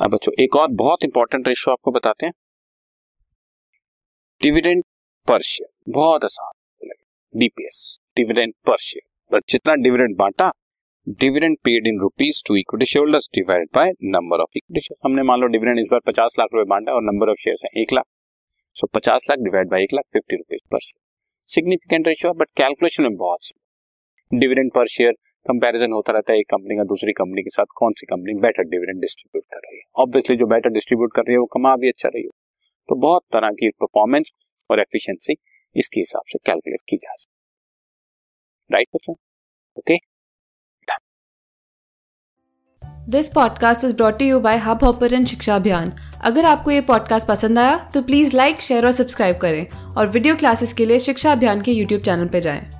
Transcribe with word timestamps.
अब 0.00 0.10
बच्चों, 0.10 0.32
एक 0.40 0.56
और 0.56 0.68
बहुत 0.72 1.04
इंपॉर्टेंट 1.04 1.48
रेशियो 1.48 1.72
आपको 1.72 1.90
बताते 1.90 2.26
हैं। 2.26 2.32
डिविडेंड 4.40 4.82
पर 5.28 5.40
शेयर 5.42 5.92
बहुत 5.92 6.24
आसान 6.24 6.90
डीपीएस 7.34 7.78
डिविडेंड 8.16 8.52
पर 8.66 8.76
शेयर 8.80 9.40
जितना 9.48 9.74
डिविडेंड 9.76 10.16
बांटा 10.18 10.50
dividend 11.20 11.56
paid 11.64 11.86
in 11.86 11.98
rupees 12.00 12.42
to 12.48 12.56
equity 12.56 12.86
shareholders 12.86 13.28
divided 13.34 13.68
by 13.74 13.90
number 14.12 14.40
of 14.42 14.56
equity 14.56 14.80
share 14.80 15.06
हमने 15.06 15.22
मान 15.22 15.40
लो 15.40 15.46
डिविडेंड 15.48 15.78
इस 15.78 15.88
बार 15.90 16.00
पचास 16.06 16.34
लाख 16.38 16.54
रुपए 16.54 16.68
बांटा 16.70 16.92
और 16.92 17.02
नंबर 17.02 17.30
ऑफ़ 17.30 17.40
शेयर 17.40 17.56
है 17.64 17.82
एक 17.82 17.92
लाख। 17.92 18.04
सो 18.76 18.86
पचास 18.94 19.26
लाख 19.30 19.38
डिवाइड 19.40 19.70
बाय 19.70 19.82
एक 19.82 19.94
lakh 19.94 20.04
fifty 20.12 20.36
rupees 20.36 20.62
per 20.72 20.80
share 20.80 21.02
significant 21.48 22.08
ratio 22.08 22.32
but 22.34 22.50
calculation 22.56 23.02
में 23.02 23.16
बहुत 23.16 23.50
डिविडेंड 24.30 24.70
पर 24.74 24.86
शेयर 24.88 25.14
कंपैरिजन 25.48 25.92
होता 25.92 26.12
रहता 26.12 26.32
है 26.32 26.38
एक 26.38 26.46
कंपनी 26.46 26.76
का, 26.76 26.84
दूसरी 26.84 27.12
कंपनी 27.12 27.42
के 27.42 27.50
साथ 27.50 27.64
कौन 27.76 27.92
सी 27.92 28.06
कंपनी 28.06 28.34
बेटर 28.34 28.62
डिविडेंड 28.64 29.00
डिस्ट्रीब्यूट 29.00 29.44
कर 29.52 29.58
रही 29.58 29.76
है? 29.76 29.82
ऑब्वियसली 29.96 30.36
जो 30.36 30.46
बेटर 30.46 30.70
डिस्ट्रीब्यूट 30.70 31.12
कर 31.14 31.22
रही 31.22 31.32
है, 31.32 31.38
वो 31.38 31.46
कमा 31.46 31.76
भी 31.76 31.88
अच्छा 31.88 32.08
रही 32.08 32.22
है। 32.22 32.28
तो 32.88 32.94
बहुत 32.96 33.22
तरह 33.32 33.50
की 33.50 33.70
परफॉर्मेंस 33.70 34.30
और 34.70 34.80
एफिशिएंसी 34.80 35.34
इसके 35.76 36.00
हिसाब 36.00 36.22
से 36.28 36.38
कैलकुलेट 36.46 36.80
की 36.88 36.96
जा 36.96 37.14
सकती 37.16 38.74
राइट 38.74 38.88
बच्चों? 38.94 39.14
Okay 39.76 39.96
this 43.08 43.28
podcast 43.28 43.84
is 43.84 43.94
brought 43.96 44.22
you 44.22 44.40
by 44.40 44.56
Hubhopper 44.84 45.24
शिक्षा 45.24 45.56
अभियान 45.56 45.92
अगर 46.24 46.44
आपको 46.44 46.70
ये 46.70 46.80
पॉडकास्ट 46.80 47.28
पसंद 47.28 47.58
आया 47.58 47.76
तो 47.94 48.02
प्लीज़ 48.02 48.36
लाइक 48.36 48.60
शेयर 48.60 48.86
और 48.86 48.92
सब्सक्राइब 48.92 49.38
करें। 49.38 49.94
और 49.96 50.08
वीडियो 50.08 50.36
क्लासेस 50.36 50.72
के 50.72 50.86
लिए 50.86 50.98
शिक्षा 51.00 51.32
अभियान 51.32 51.62
के 51.62 51.72
यूट्यूब 51.72 52.02
चैनल 52.02 52.28
पर 52.28 52.40
जाएँ। 52.40 52.77